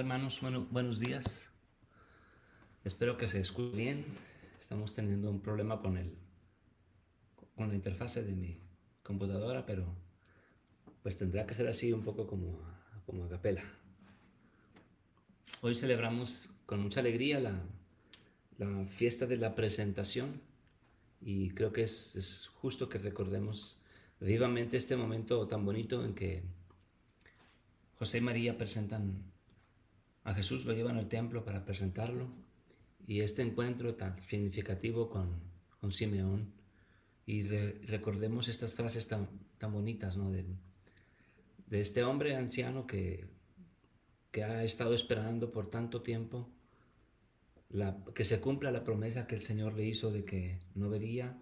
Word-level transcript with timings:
Hermanos, 0.00 0.40
bueno, 0.40 0.66
buenos 0.70 0.98
días. 0.98 1.50
Espero 2.84 3.18
que 3.18 3.28
se 3.28 3.38
escuche 3.38 3.76
bien. 3.76 4.06
Estamos 4.58 4.94
teniendo 4.94 5.30
un 5.30 5.42
problema 5.42 5.82
con 5.82 5.98
el 5.98 6.16
con 7.54 7.68
la 7.68 7.74
interfase 7.74 8.22
de 8.22 8.34
mi 8.34 8.58
computadora, 9.02 9.66
pero 9.66 9.94
pues 11.02 11.18
tendrá 11.18 11.46
que 11.46 11.52
ser 11.52 11.66
así 11.66 11.92
un 11.92 12.02
poco 12.02 12.26
como, 12.26 12.58
como 13.04 13.24
a 13.24 13.28
capela. 13.28 13.62
Hoy 15.60 15.74
celebramos 15.74 16.48
con 16.64 16.80
mucha 16.80 17.00
alegría 17.00 17.38
la, 17.38 17.62
la 18.56 18.86
fiesta 18.86 19.26
de 19.26 19.36
la 19.36 19.54
presentación 19.54 20.40
y 21.20 21.50
creo 21.50 21.74
que 21.74 21.82
es, 21.82 22.16
es 22.16 22.46
justo 22.46 22.88
que 22.88 22.96
recordemos 22.96 23.82
vivamente 24.18 24.78
este 24.78 24.96
momento 24.96 25.46
tan 25.46 25.62
bonito 25.62 26.02
en 26.06 26.14
que 26.14 26.42
José 27.98 28.16
y 28.16 28.22
María 28.22 28.56
presentan 28.56 29.30
a 30.30 30.34
Jesús, 30.34 30.64
lo 30.64 30.72
llevan 30.72 30.96
al 30.96 31.08
templo 31.08 31.44
para 31.44 31.64
presentarlo 31.64 32.28
y 33.06 33.20
este 33.20 33.42
encuentro 33.42 33.96
tan 33.96 34.22
significativo 34.22 35.10
con, 35.10 35.40
con 35.80 35.90
Simeón 35.90 36.52
y 37.26 37.42
recordemos 37.42 38.48
estas 38.48 38.74
frases 38.74 39.08
tan, 39.08 39.28
tan 39.58 39.72
bonitas 39.72 40.16
¿no? 40.16 40.30
de, 40.30 40.44
de 41.66 41.80
este 41.80 42.04
hombre 42.04 42.36
anciano 42.36 42.86
que, 42.86 43.26
que 44.30 44.44
ha 44.44 44.62
estado 44.62 44.94
esperando 44.94 45.50
por 45.50 45.68
tanto 45.68 46.02
tiempo 46.02 46.48
la, 47.68 48.04
que 48.14 48.24
se 48.24 48.40
cumpla 48.40 48.70
la 48.70 48.84
promesa 48.84 49.26
que 49.26 49.34
el 49.34 49.42
Señor 49.42 49.74
le 49.74 49.84
hizo 49.84 50.12
de 50.12 50.24
que 50.24 50.60
no 50.76 50.88
vería, 50.90 51.36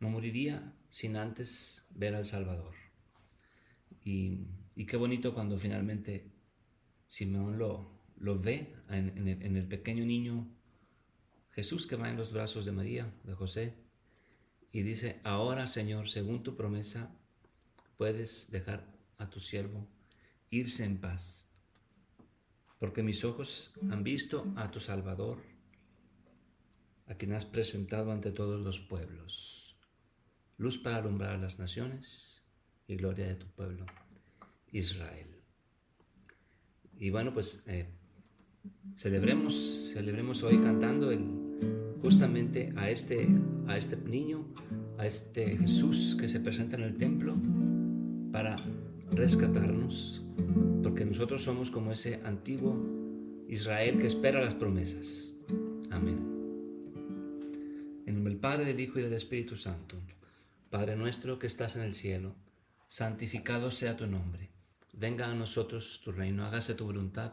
no 0.00 0.10
moriría 0.10 0.72
sin 0.90 1.16
antes 1.16 1.84
ver 1.90 2.16
al 2.16 2.26
Salvador. 2.26 2.74
Y, 4.04 4.46
y 4.74 4.86
qué 4.86 4.96
bonito 4.96 5.32
cuando 5.32 5.58
finalmente 5.58 6.26
Simeón 7.06 7.58
lo, 7.58 7.99
lo 8.20 8.38
ve 8.38 8.76
en, 8.90 9.56
el, 9.56 9.66
pequeño 9.66 10.04
niño 10.04 10.46
Jesús 11.52 11.86
que 11.86 11.96
va 11.96 12.10
en 12.10 12.16
los 12.16 12.32
brazos 12.32 12.64
de 12.64 12.72
María, 12.72 13.12
de 13.24 13.34
José, 13.34 13.74
y 14.72 14.82
dice, 14.82 15.20
ahora 15.24 15.66
Señor, 15.66 16.08
según 16.08 16.42
tu 16.42 16.54
promesa, 16.54 17.10
puedes 17.96 18.50
dejar 18.50 18.94
a 19.18 19.28
tu 19.30 19.40
siervo 19.40 19.88
irse 20.50 20.84
en 20.84 21.00
paz, 21.00 21.48
porque 22.78 23.02
mis 23.02 23.24
ojos 23.24 23.72
han 23.90 24.04
visto 24.04 24.52
a 24.54 24.70
tu 24.70 24.80
Salvador, 24.80 25.42
a 27.06 27.14
quien 27.14 27.32
has 27.32 27.46
presentado 27.46 28.12
ante 28.12 28.30
todos 28.30 28.60
los 28.60 28.78
pueblos, 28.80 29.78
luz 30.58 30.78
para 30.78 30.96
alumbrar 30.96 31.36
a 31.36 31.38
las 31.38 31.58
naciones 31.58 32.44
y 32.86 32.96
gloria 32.96 33.26
de 33.26 33.34
tu 33.34 33.46
pueblo, 33.48 33.86
Israel. 34.72 35.40
Y 36.98 37.08
bueno, 37.08 37.32
pues 37.32 37.64
eh, 37.66 37.99
celebremos, 38.96 39.90
celebremos 39.94 40.42
hoy 40.42 40.58
cantando 40.58 41.10
justamente 42.02 42.72
a 42.76 42.90
este, 42.90 43.28
a 43.66 43.76
este 43.76 43.96
niño, 43.96 44.46
a 44.98 45.06
este 45.06 45.56
Jesús 45.56 46.16
que 46.18 46.28
se 46.28 46.40
presenta 46.40 46.76
en 46.76 46.82
el 46.82 46.96
templo 46.96 47.36
para 48.32 48.56
rescatarnos, 49.10 50.26
porque 50.82 51.04
nosotros 51.04 51.42
somos 51.42 51.70
como 51.70 51.92
ese 51.92 52.20
antiguo 52.24 52.76
Israel 53.48 53.98
que 53.98 54.06
espera 54.06 54.40
las 54.40 54.54
promesas. 54.54 55.32
Amén. 55.90 56.18
En 58.06 58.14
nombre 58.14 58.32
del 58.32 58.40
Padre, 58.40 58.64
del 58.66 58.80
Hijo 58.80 58.98
y 58.98 59.02
del 59.02 59.12
Espíritu 59.12 59.56
Santo. 59.56 59.96
Padre 60.70 60.94
nuestro 60.96 61.38
que 61.38 61.46
estás 61.46 61.74
en 61.76 61.82
el 61.82 61.94
cielo, 61.94 62.34
santificado 62.88 63.70
sea 63.70 63.96
tu 63.96 64.06
nombre. 64.06 64.50
Venga 64.92 65.30
a 65.30 65.34
nosotros 65.34 66.00
tu 66.04 66.12
reino, 66.12 66.44
hágase 66.44 66.74
tu 66.74 66.84
voluntad 66.84 67.32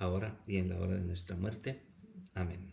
ahora 0.00 0.40
y 0.46 0.56
en 0.56 0.70
la 0.70 0.80
hora 0.80 0.94
de 0.94 1.04
nuestra 1.04 1.36
muerte. 1.36 1.86
Amén. 2.34 2.70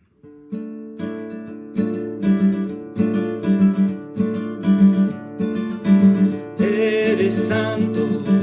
santo 7.32 8.37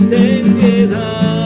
los 0.00 0.08
pueblos 0.10 1.37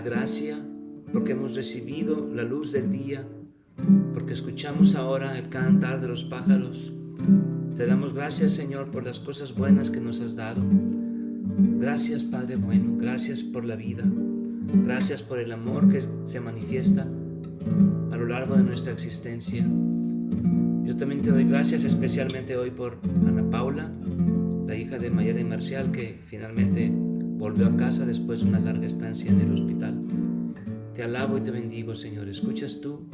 gracia, 0.00 0.58
porque 1.12 1.32
hemos 1.32 1.54
recibido 1.54 2.28
la 2.32 2.42
luz 2.42 2.72
del 2.72 2.90
día, 2.90 3.26
porque 4.14 4.32
escuchamos 4.32 4.94
ahora 4.94 5.38
el 5.38 5.48
cantar 5.48 6.00
de 6.00 6.08
los 6.08 6.24
pájaros. 6.24 6.92
Te 7.76 7.86
damos 7.86 8.14
gracias, 8.14 8.52
Señor, 8.52 8.90
por 8.90 9.04
las 9.04 9.20
cosas 9.20 9.54
buenas 9.54 9.90
que 9.90 10.00
nos 10.00 10.20
has 10.20 10.36
dado. 10.36 10.62
Gracias, 11.78 12.24
Padre 12.24 12.56
bueno, 12.56 12.96
gracias 12.98 13.42
por 13.42 13.64
la 13.64 13.76
vida, 13.76 14.04
gracias 14.84 15.22
por 15.22 15.38
el 15.38 15.52
amor 15.52 15.88
que 15.88 16.02
se 16.24 16.40
manifiesta 16.40 17.02
a 17.02 18.16
lo 18.16 18.26
largo 18.26 18.56
de 18.56 18.62
nuestra 18.62 18.92
existencia. 18.92 19.64
Yo 20.84 20.96
también 20.96 21.20
te 21.20 21.30
doy 21.30 21.44
gracias 21.44 21.84
especialmente 21.84 22.56
hoy 22.56 22.70
por 22.70 22.98
Ana 23.26 23.48
Paula, 23.50 23.90
la 24.66 24.74
hija 24.74 24.98
de 24.98 25.10
Mayara 25.10 25.40
y 25.40 25.44
Marcial, 25.44 25.90
que 25.90 26.20
finalmente 26.26 26.92
volvió 27.40 27.68
a 27.68 27.76
casa 27.76 28.04
después 28.04 28.40
de 28.40 28.48
una 28.48 28.60
larga 28.60 28.86
estancia 28.86 29.30
en 29.30 29.40
el 29.40 29.54
hospital. 29.54 29.98
Te 30.94 31.02
alabo 31.02 31.38
y 31.38 31.40
te 31.40 31.50
bendigo, 31.50 31.96
Señor. 31.96 32.28
Escuchas 32.28 32.82
tú 32.82 33.06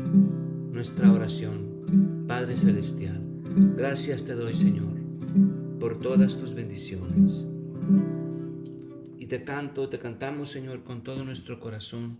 nuestra 0.72 1.12
oración. 1.12 2.24
Padre 2.26 2.56
Celestial, 2.56 3.22
gracias 3.76 4.24
te 4.24 4.34
doy, 4.34 4.56
Señor, 4.56 4.92
por 5.78 6.00
todas 6.00 6.36
tus 6.36 6.54
bendiciones. 6.54 7.46
Y 9.16 9.26
te 9.26 9.44
canto, 9.44 9.88
te 9.88 10.00
cantamos, 10.00 10.50
Señor, 10.50 10.82
con 10.82 11.04
todo 11.04 11.24
nuestro 11.24 11.60
corazón, 11.60 12.18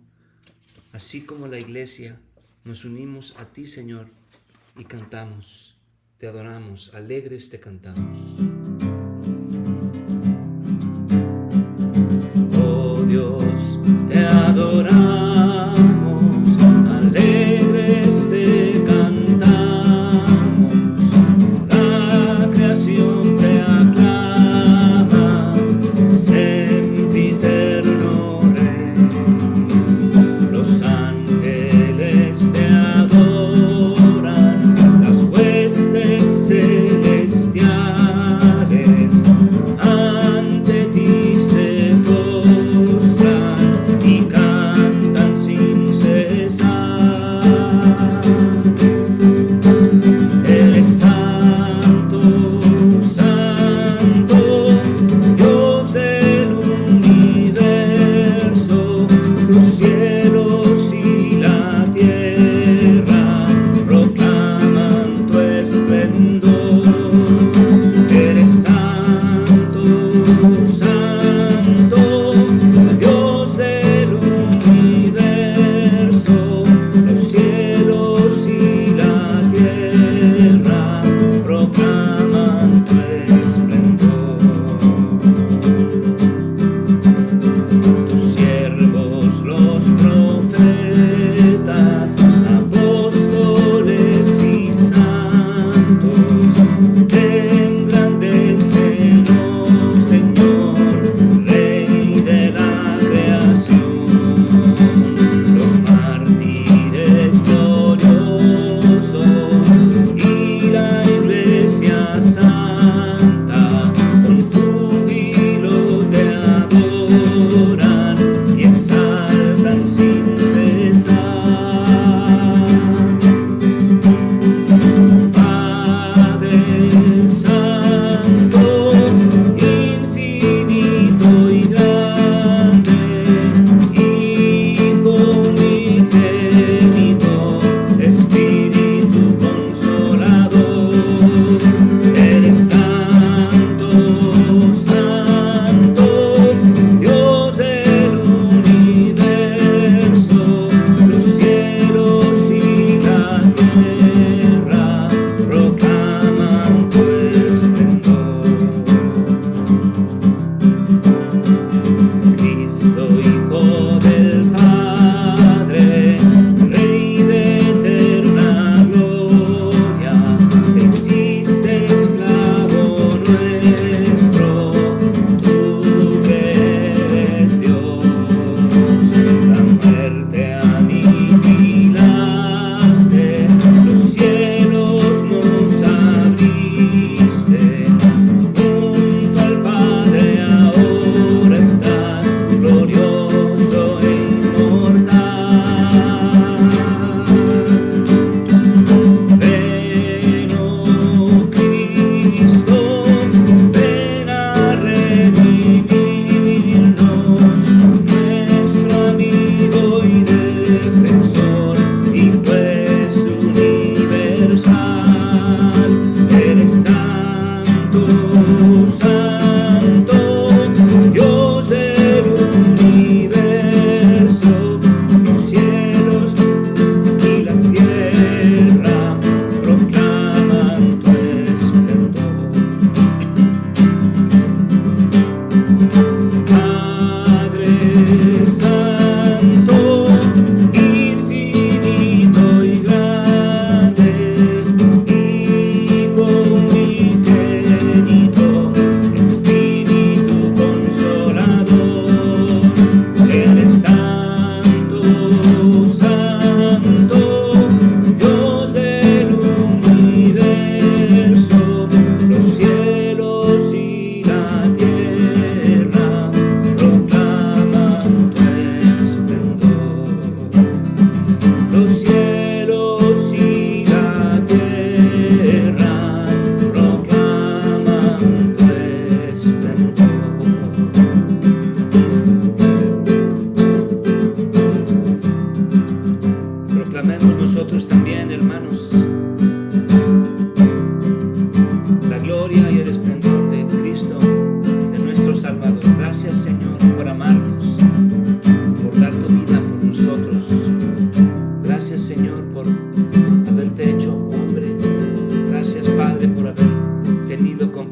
así 0.93 1.23
como 1.23 1.49
la 1.49 1.59
iglesia, 1.59 2.21
nos 2.65 2.85
unimos 2.85 3.37
a 3.37 3.47
ti, 3.47 3.67
Señor, 3.67 4.07
y 4.79 4.85
cantamos, 4.85 5.77
te 6.19 6.29
adoramos, 6.29 6.95
alegres 6.95 7.51
te 7.51 7.59
cantamos. 7.59 8.56
Oh 13.19 13.46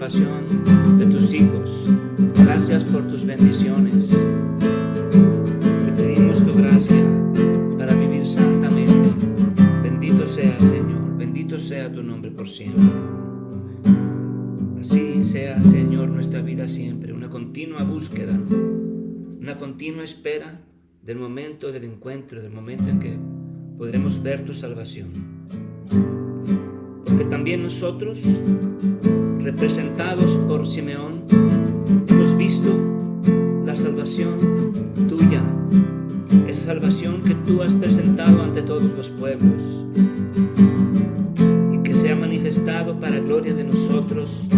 salvación 0.08 0.98
de 0.98 1.06
tus 1.06 1.32
hijos. 1.32 1.90
Gracias 2.36 2.84
por 2.84 3.06
tus 3.08 3.24
bendiciones. 3.24 4.10
Te 4.10 5.92
pedimos 5.96 6.44
tu 6.44 6.52
gracia 6.54 7.02
para 7.78 7.94
vivir 7.94 8.26
santamente. 8.26 8.92
Bendito 9.82 10.26
sea, 10.26 10.58
Señor. 10.58 11.16
Bendito 11.16 11.58
sea 11.58 11.90
tu 11.90 12.02
nombre 12.02 12.30
por 12.30 12.48
siempre. 12.48 12.84
Así 14.78 15.24
sea, 15.24 15.62
Señor, 15.62 16.08
nuestra 16.08 16.42
vida 16.42 16.68
siempre. 16.68 17.14
Una 17.14 17.30
continua 17.30 17.82
búsqueda. 17.82 18.38
Una 19.40 19.56
continua 19.56 20.04
espera 20.04 20.60
del 21.02 21.18
momento 21.18 21.72
del 21.72 21.84
encuentro, 21.84 22.42
del 22.42 22.52
momento 22.52 22.90
en 22.90 23.00
que 23.00 23.16
podremos 23.78 24.22
ver 24.22 24.44
tu 24.44 24.52
salvación. 24.52 25.08
Porque 27.06 27.24
también 27.24 27.62
nosotros 27.62 28.20
representados 29.44 30.36
por 30.48 30.66
Simeón, 30.66 31.24
hemos 32.08 32.34
visto 32.38 32.72
la 33.66 33.76
salvación 33.76 34.38
tuya, 35.06 35.42
esa 36.48 36.68
salvación 36.68 37.20
que 37.22 37.34
tú 37.34 37.60
has 37.60 37.74
presentado 37.74 38.42
ante 38.42 38.62
todos 38.62 38.84
los 38.84 39.10
pueblos 39.10 39.84
y 41.74 41.78
que 41.82 41.94
se 41.94 42.10
ha 42.10 42.16
manifestado 42.16 42.98
para 42.98 43.20
gloria 43.20 43.52
de 43.52 43.64
nosotros 43.64 44.48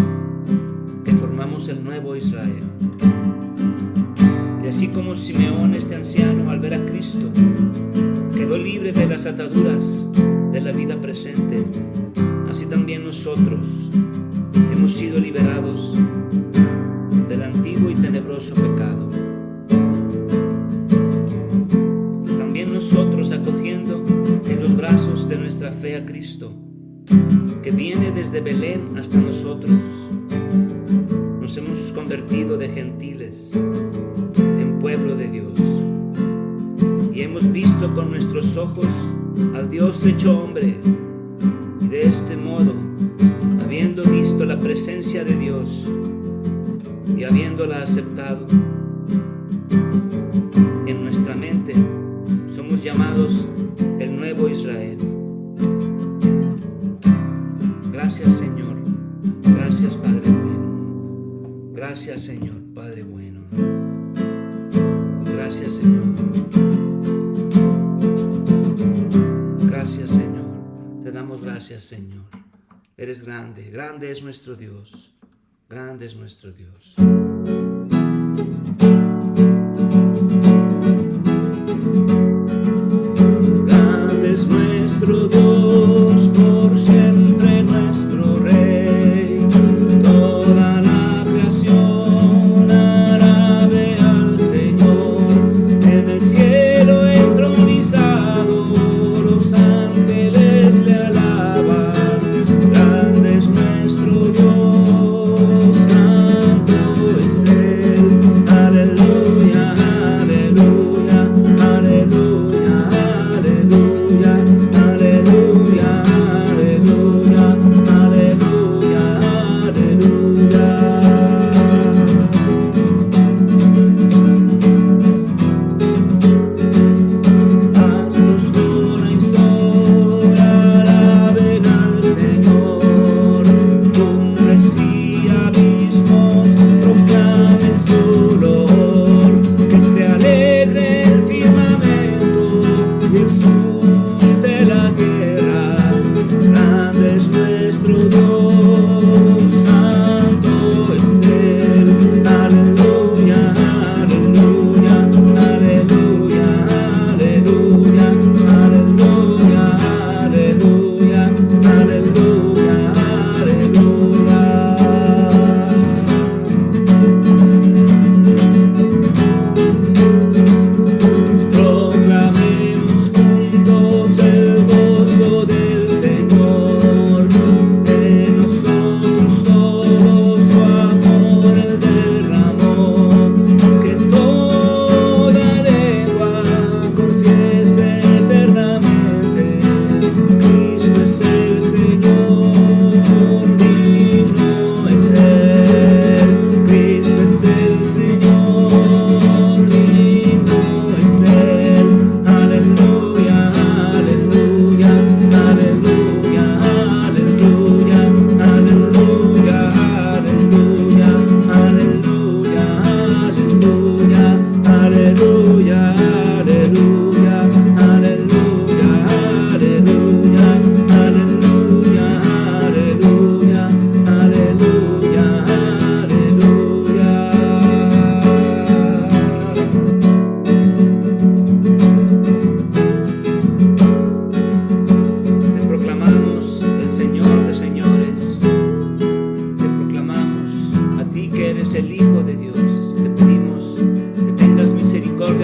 que 1.05 1.12
formamos 1.16 1.69
el 1.69 1.83
nuevo 1.83 2.14
Israel. 2.14 2.62
Y 4.62 4.69
así 4.69 4.87
como 4.87 5.16
Simeón, 5.16 5.75
este 5.75 5.97
anciano, 5.97 6.49
al 6.49 6.61
ver 6.61 6.75
a 6.75 6.87
Cristo, 6.87 7.28
quedó 8.37 8.57
libre 8.57 8.93
de 8.93 9.07
las 9.07 9.26
ataduras 9.26 10.09
de 10.52 10.61
la 10.61 10.71
vida 10.71 11.00
presente, 11.00 11.64
así 12.49 12.66
también 12.66 13.05
nosotros 13.05 13.66
hemos 14.87 14.99
sido 14.99 15.19
liberados 15.19 15.95
del 17.28 17.43
antiguo 17.43 17.90
y 17.90 17.97
tenebroso 17.97 18.55
pecado. 18.55 19.11
También 22.38 22.73
nosotros 22.73 23.33
acogiendo 23.33 24.05
en 24.49 24.62
los 24.62 24.76
brazos 24.76 25.28
de 25.28 25.38
nuestra 25.38 25.73
fe 25.73 25.97
a 25.97 26.07
Cristo, 26.07 26.52
que 27.64 27.73
viene 27.73 28.12
desde 28.12 28.40
Belén 28.40 28.97
hasta 28.97 29.19
nosotros, 29.19 29.75
nos 31.40 31.57
hemos 31.57 31.93
convertido 31.93 32.57
de 32.57 32.69
gentiles 32.69 33.50
en 34.37 34.78
pueblo 34.78 35.16
de 35.16 35.28
Dios. 35.28 35.59
Y 37.12 37.23
hemos 37.23 37.50
visto 37.50 37.93
con 37.93 38.12
nuestros 38.12 38.57
ojos 38.57 38.87
al 39.52 39.69
Dios 39.69 40.07
hecho 40.07 40.45
hombre. 40.45 40.76
De 45.25 45.37
Dios 45.37 45.88
y 47.16 47.25
habiéndola 47.25 47.82
aceptado 47.82 48.46
en 50.87 51.02
nuestra 51.02 51.35
mente, 51.35 51.75
somos 52.54 52.82
llamados 52.82 53.49
el 53.99 54.14
nuevo 54.14 54.49
Israel. 54.49 54.99
Gracias 57.92 58.35
Señor, 58.35 58.76
gracias 59.42 59.96
Padre 59.96 60.30
bueno, 60.30 61.73
gracias 61.73 62.23
Señor 62.23 62.56
Padre 62.75 63.02
bueno, 63.02 63.40
gracias 65.25 65.76
Señor. 65.76 66.04
Gracias 69.66 70.11
Señor, 70.11 71.02
te 71.02 71.11
damos 71.11 71.40
gracias 71.40 71.85
Señor. 71.85 72.46
Eres 72.99 73.23
grande, 73.23 73.71
grande 73.71 74.11
es 74.11 74.23
nuestro 74.23 74.57
Dios, 74.57 75.15
grande 75.69 76.07
es 76.07 76.17
nuestro 76.17 76.50
Dios. 76.50 76.97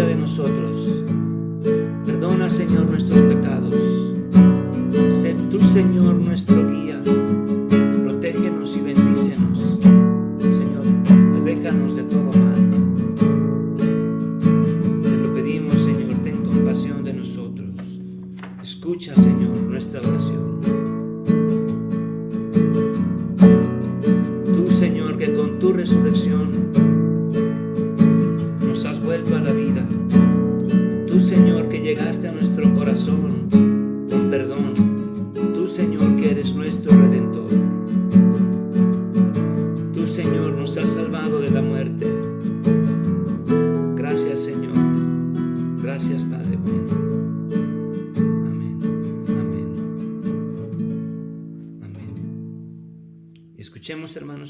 de 0.01 0.17
nosotros. 0.17 1.05
Perdona, 2.07 2.49
Señor, 2.49 2.87
nuestros 2.87 3.21
pecados. 3.21 3.75
Sé 5.21 5.37
tú, 5.51 5.63
Señor, 5.63 6.15
nuestro 6.15 6.62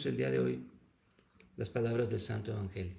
El 0.06 0.16
día 0.16 0.30
de 0.30 0.40
hoy 0.40 0.66
las 1.56 1.70
palabras 1.70 2.10
del 2.10 2.18
Santo 2.18 2.50
Evangelio. 2.50 2.96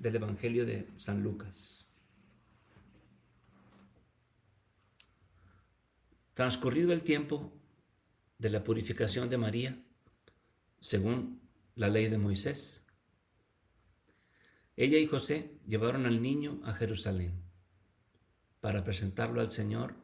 Del 0.00 0.16
Evangelio 0.16 0.66
de 0.66 0.88
San 0.98 1.22
Lucas. 1.22 1.86
Transcurrido 6.32 6.92
el 6.92 7.04
tiempo 7.04 7.52
de 8.38 8.50
la 8.50 8.64
purificación 8.64 9.30
de 9.30 9.38
María, 9.38 9.78
según 10.80 11.40
la 11.76 11.88
ley 11.88 12.08
de 12.08 12.18
Moisés, 12.18 12.84
ella 14.76 14.98
y 14.98 15.06
José 15.06 15.56
llevaron 15.68 16.06
al 16.06 16.20
niño 16.20 16.60
a 16.64 16.72
Jerusalén 16.72 17.40
para 18.60 18.82
presentarlo 18.82 19.40
al 19.40 19.52
Señor 19.52 20.03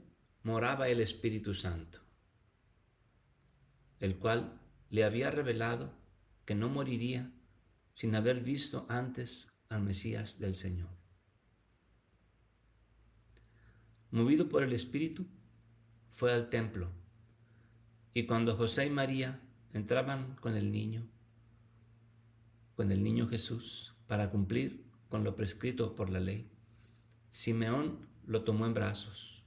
moraba 0.43 0.87
el 0.89 1.01
Espíritu 1.01 1.53
Santo 1.53 2.01
el 4.01 4.17
cual 4.17 4.59
le 4.89 5.03
había 5.05 5.31
revelado 5.31 5.93
que 6.45 6.55
no 6.55 6.69
moriría 6.69 7.31
sin 7.91 8.15
haber 8.15 8.41
visto 8.41 8.85
antes 8.89 9.53
al 9.69 9.83
Mesías 9.83 10.39
del 10.39 10.55
Señor. 10.55 10.89
Movido 14.09 14.49
por 14.49 14.63
el 14.63 14.73
Espíritu, 14.73 15.25
fue 16.09 16.33
al 16.33 16.49
templo, 16.49 16.91
y 18.13 18.25
cuando 18.25 18.57
José 18.57 18.87
y 18.87 18.89
María 18.89 19.39
entraban 19.71 20.35
con 20.41 20.57
el 20.57 20.71
niño, 20.71 21.07
con 22.75 22.91
el 22.91 23.03
niño 23.03 23.27
Jesús, 23.29 23.93
para 24.07 24.31
cumplir 24.31 24.83
con 25.09 25.23
lo 25.23 25.35
prescrito 25.35 25.95
por 25.95 26.09
la 26.09 26.19
ley, 26.19 26.51
Simeón 27.29 28.09
lo 28.25 28.43
tomó 28.43 28.65
en 28.65 28.73
brazos 28.73 29.40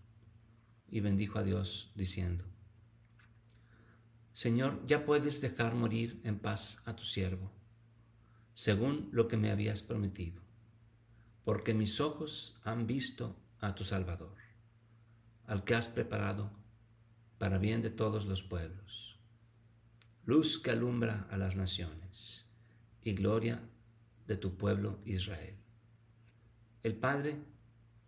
y 0.95 1.01
bendijo 1.01 1.41
a 1.41 1.43
Dios, 1.43 1.91
diciendo, 1.97 2.45
Señor, 4.33 4.81
ya 4.87 5.05
puedes 5.05 5.41
dejar 5.41 5.75
morir 5.75 6.21
en 6.23 6.39
paz 6.39 6.83
a 6.85 6.95
tu 6.95 7.03
siervo, 7.03 7.51
según 8.55 9.09
lo 9.11 9.27
que 9.27 9.37
me 9.37 9.51
habías 9.51 9.83
prometido, 9.83 10.41
porque 11.45 11.75
mis 11.75 12.01
ojos 12.01 12.61
han 12.63 12.87
visto 12.87 13.35
a 13.59 13.75
tu 13.75 13.83
Salvador, 13.83 14.37
al 15.49 15.65
que 15.65 15.75
has 15.75 15.89
preparado 15.89 16.53
para 17.39 17.59
bien 17.59 17.83
de 17.83 17.91
todos 17.91 18.25
los 18.27 18.45
pueblos, 18.45 19.19
luz 20.25 20.61
que 20.61 20.71
alumbra 20.71 21.27
a 21.29 21.37
las 21.37 21.57
naciones 21.57 22.47
y 23.03 23.15
gloria 23.15 23.69
de 24.29 24.37
tu 24.37 24.57
pueblo 24.57 25.01
Israel. 25.05 25.57
El 26.85 26.95
padre 26.95 27.43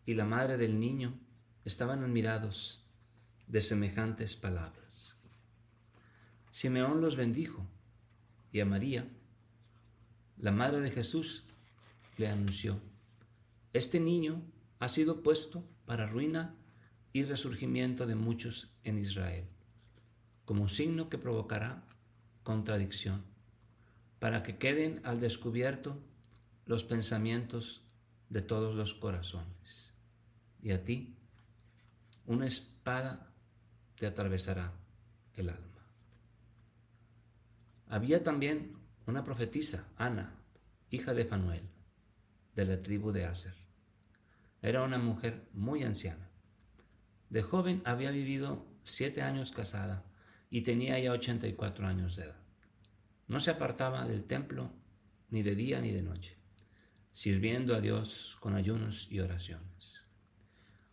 y 0.05 0.15
la 0.15 0.25
madre 0.25 0.57
del 0.57 0.79
niño 0.79 1.19
estaban 1.67 2.05
admirados 2.05 2.81
de 3.49 3.61
semejantes 3.61 4.37
palabras. 4.37 5.17
Simeón 6.53 7.01
los 7.01 7.17
bendijo 7.17 7.67
y 8.53 8.61
a 8.61 8.65
María, 8.65 9.09
la 10.39 10.53
madre 10.53 10.81
de 10.81 10.93
Jesús, 10.93 11.43
le 12.19 12.29
anunció, 12.29 12.81
este 13.73 13.99
niño 13.99 14.41
ha 14.79 14.89
sido 14.89 15.23
puesto 15.23 15.65
para 15.87 16.07
ruina 16.07 16.55
y 17.13 17.25
resurgimiento 17.25 18.07
de 18.07 18.15
muchos 18.15 18.71
en 18.85 18.99
Israel, 18.99 19.45
como 20.45 20.69
signo 20.69 21.09
que 21.09 21.19
provocará 21.19 21.83
contradicción, 22.45 23.25
para 24.21 24.45
que 24.45 24.57
queden 24.57 25.01
al 25.05 25.19
descubierto 25.19 25.99
los 26.65 26.85
pensamientos 26.85 27.83
de 28.29 28.41
todos 28.41 28.77
los 28.77 28.95
corazones. 28.95 29.93
Y 30.63 30.71
a 30.71 30.85
ti, 30.85 31.17
una 32.27 32.47
espada 32.47 33.33
te 33.97 34.07
atravesará 34.07 34.73
el 35.35 35.49
alma. 35.49 35.87
Había 37.89 38.23
también 38.23 38.77
una 39.07 39.23
profetisa, 39.23 39.89
Ana, 39.97 40.35
hija 40.91 41.15
de 41.15 41.25
Fanuel, 41.25 41.63
de 42.55 42.65
la 42.65 42.81
tribu 42.81 43.13
de 43.13 43.27
Aser. 43.27 43.55
Era 44.61 44.83
una 44.83 44.99
mujer 44.99 45.49
muy 45.53 45.83
anciana. 45.83 46.29
De 47.31 47.43
joven 47.43 47.83
había 47.85 48.11
vivido 48.11 48.67
siete 48.83 49.23
años 49.23 49.53
casada 49.53 50.05
y 50.51 50.63
tenía 50.63 50.99
ya 50.99 51.13
84 51.13 51.87
años 51.87 52.17
de 52.17 52.25
edad. 52.25 52.41
No 53.29 53.41
se 53.41 53.51
apartaba 53.51 54.05
del 54.07 54.25
templo 54.25 54.73
ni 55.31 55.43
de 55.43 55.55
día 55.55 55.81
ni 55.81 55.93
de 55.93 56.03
noche, 56.03 56.37
sirviendo 57.13 57.75
a 57.75 57.81
Dios 57.81 58.37
con 58.41 58.55
ayunos 58.55 59.09
y 59.11 59.21
oraciones. 59.21 60.06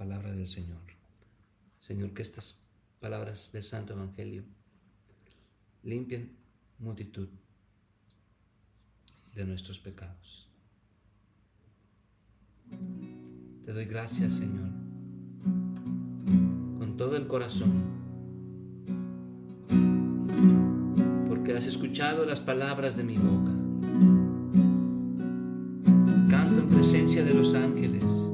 Palabra 0.00 0.32
del 0.32 0.46
Señor. 0.46 0.80
Señor, 1.78 2.14
que 2.14 2.22
estas 2.22 2.64
palabras 3.00 3.52
del 3.52 3.62
Santo 3.62 3.92
Evangelio 3.92 4.44
limpien 5.82 6.38
multitud 6.78 7.28
de 9.34 9.44
nuestros 9.44 9.78
pecados. 9.78 10.48
Te 13.66 13.74
doy 13.74 13.84
gracias, 13.84 14.36
Señor, 14.36 14.70
con 16.78 16.94
todo 16.96 17.18
el 17.18 17.26
corazón, 17.26 17.70
porque 21.28 21.52
has 21.52 21.66
escuchado 21.66 22.24
las 22.24 22.40
palabras 22.40 22.96
de 22.96 23.04
mi 23.04 23.18
boca. 23.18 23.52
Canto 26.30 26.62
en 26.62 26.68
presencia 26.70 27.22
de 27.22 27.34
los 27.34 27.52
ángeles. 27.52 28.30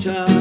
escuchar. 0.00 0.39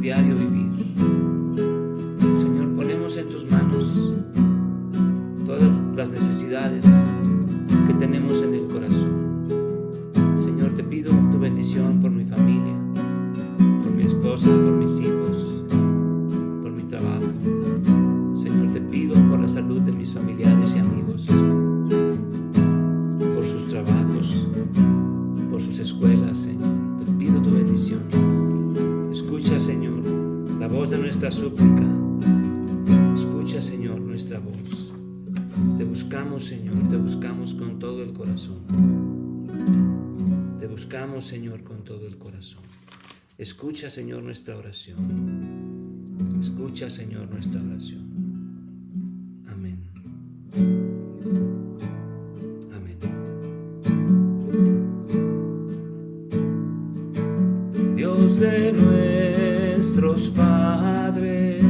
diario 0.00 0.34
vivir. 0.34 0.70
Señor, 2.38 2.74
ponemos 2.74 3.16
en 3.18 3.28
tus 3.28 3.50
manos 3.50 4.14
todas 5.44 5.78
las 5.94 6.08
necesidades 6.08 6.86
que 7.86 7.94
tenemos 7.94 8.40
en 8.42 8.54
el 8.54 8.66
corazón. 8.68 10.10
Señor, 10.40 10.74
te 10.74 10.82
pido 10.82 11.12
tu 11.30 11.38
bendición 11.38 12.00
por 12.00 12.10
mi 12.10 12.24
familia, 12.24 12.74
por 13.82 13.92
mi 13.92 14.04
esposa, 14.04 14.46
por 14.46 14.72
mis 14.72 14.98
hijos, 15.00 15.64
por 16.62 16.72
mi 16.72 16.84
trabajo. 16.84 17.30
Señor, 18.34 18.72
te 18.72 18.80
pido 18.80 19.14
por 19.28 19.40
la 19.40 19.48
salud 19.48 19.82
de 19.82 19.92
mis 19.92 20.14
familiares 20.14 20.49
súplica. 31.30 31.86
Escucha, 33.14 33.62
Señor, 33.62 34.00
nuestra 34.00 34.38
voz. 34.40 34.92
Te 35.78 35.84
buscamos, 35.84 36.44
Señor, 36.44 36.88
te 36.88 36.96
buscamos 36.96 37.54
con 37.54 37.78
todo 37.78 38.02
el 38.02 38.12
corazón. 38.12 38.58
Te 40.58 40.66
buscamos, 40.66 41.24
Señor, 41.24 41.62
con 41.62 41.84
todo 41.84 42.06
el 42.06 42.18
corazón. 42.18 42.64
Escucha, 43.38 43.90
Señor, 43.90 44.22
nuestra 44.22 44.56
oración. 44.56 44.96
Escucha, 46.40 46.90
Señor, 46.90 47.30
nuestra 47.30 47.62
oración. 47.62 48.10
Amén. 49.48 49.78
Amén. 52.72 52.98
Dios 57.96 58.38
de 58.40 58.72
nuevo 58.72 59.49
nuestros 59.92 60.30
padres. 60.30 61.69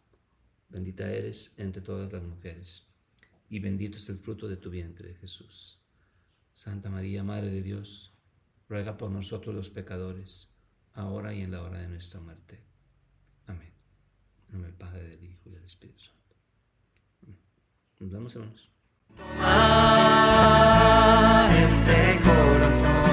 Bendita 0.71 1.11
eres 1.11 1.53
entre 1.57 1.81
todas 1.81 2.13
las 2.13 2.23
mujeres, 2.23 2.87
y 3.49 3.59
bendito 3.59 3.97
es 3.97 4.07
el 4.07 4.17
fruto 4.17 4.47
de 4.47 4.55
tu 4.55 4.69
vientre, 4.69 5.15
Jesús. 5.15 5.81
Santa 6.53 6.89
María, 6.89 7.23
Madre 7.23 7.49
de 7.49 7.61
Dios, 7.61 8.13
ruega 8.69 8.97
por 8.97 9.11
nosotros 9.11 9.53
los 9.53 9.69
pecadores, 9.69 10.49
ahora 10.93 11.33
y 11.33 11.41
en 11.41 11.51
la 11.51 11.61
hora 11.61 11.79
de 11.79 11.89
nuestra 11.89 12.21
muerte. 12.21 12.63
Amén. 13.47 13.73
En 14.47 14.53
nombre 14.53 14.71
del 14.71 14.77
Padre, 14.77 15.09
del 15.09 15.21
Hijo 15.25 15.49
y 15.49 15.51
del 15.51 15.65
Espíritu 15.65 15.99
Santo. 15.99 16.21
Nos 17.99 18.09
vemos, 18.09 18.33
hermanos. 18.33 18.71
Ah, 19.41 20.33
este 21.53 22.19
corazón. 22.23 23.11